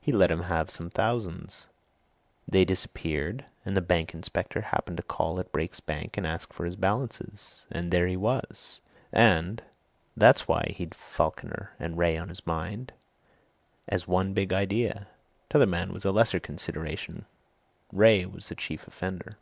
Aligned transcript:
He 0.00 0.12
let 0.12 0.30
'em 0.30 0.44
have 0.44 0.70
some 0.70 0.88
thousands; 0.88 1.66
they 2.48 2.64
disappeared, 2.64 3.44
and 3.66 3.76
the 3.76 3.82
bank 3.82 4.14
inspector 4.14 4.62
happened 4.62 4.96
to 4.96 5.02
call 5.02 5.38
at 5.38 5.52
Brake's 5.52 5.78
bank 5.80 6.16
and 6.16 6.26
ask 6.26 6.54
for 6.54 6.64
his 6.64 6.74
balances. 6.74 7.66
And 7.70 7.90
there 7.90 8.06
he 8.06 8.16
was. 8.16 8.80
And 9.12 9.60
that's 10.16 10.48
why 10.48 10.72
he'd 10.78 10.94
Falkiner 10.94 11.72
Wraye 11.78 12.16
on 12.16 12.30
his 12.30 12.46
mind 12.46 12.94
as 13.86 14.04
his 14.04 14.08
one 14.08 14.32
big 14.32 14.54
idea. 14.54 15.06
T'other 15.50 15.66
man 15.68 15.92
was 15.92 16.06
a 16.06 16.12
lesser 16.12 16.40
consideration, 16.40 17.26
Wraye 17.92 18.24
was 18.24 18.48
the 18.48 18.54
chief 18.54 18.86
offender." 18.88 19.36